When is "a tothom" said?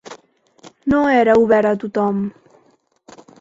1.73-2.25